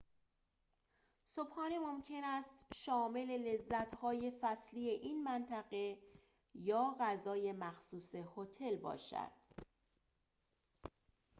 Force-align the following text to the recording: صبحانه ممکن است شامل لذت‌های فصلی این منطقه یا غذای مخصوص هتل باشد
صبحانه 1.25 1.79
ممکن 1.79 2.23
است 2.23 2.65
شامل 2.75 3.37
لذت‌های 3.37 4.31
فصلی 4.41 4.89
این 4.89 5.23
منطقه 5.23 5.97
یا 6.55 6.95
غذای 6.99 7.51
مخصوص 7.51 8.15
هتل 8.37 8.75
باشد 8.75 9.31